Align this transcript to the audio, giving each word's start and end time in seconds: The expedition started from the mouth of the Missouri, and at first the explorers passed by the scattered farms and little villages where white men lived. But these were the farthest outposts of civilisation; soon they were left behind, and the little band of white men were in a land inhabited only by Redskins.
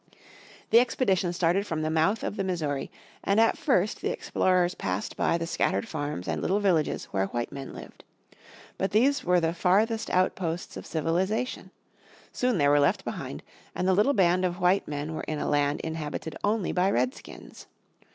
The 0.71 0.79
expedition 0.79 1.31
started 1.31 1.67
from 1.67 1.83
the 1.83 1.91
mouth 1.91 2.23
of 2.23 2.35
the 2.35 2.43
Missouri, 2.43 2.89
and 3.23 3.39
at 3.39 3.55
first 3.55 4.01
the 4.01 4.09
explorers 4.09 4.73
passed 4.73 5.15
by 5.15 5.37
the 5.37 5.45
scattered 5.45 5.87
farms 5.87 6.27
and 6.27 6.41
little 6.41 6.59
villages 6.59 7.05
where 7.11 7.27
white 7.27 7.51
men 7.51 7.71
lived. 7.71 8.03
But 8.79 8.89
these 8.93 9.23
were 9.23 9.39
the 9.39 9.53
farthest 9.53 10.09
outposts 10.09 10.75
of 10.75 10.87
civilisation; 10.87 11.69
soon 12.31 12.57
they 12.57 12.67
were 12.67 12.79
left 12.79 13.05
behind, 13.05 13.43
and 13.75 13.87
the 13.87 13.93
little 13.93 14.13
band 14.13 14.43
of 14.43 14.59
white 14.59 14.87
men 14.87 15.13
were 15.13 15.21
in 15.27 15.37
a 15.37 15.47
land 15.47 15.81
inhabited 15.81 16.35
only 16.43 16.71
by 16.71 16.89
Redskins. 16.89 17.67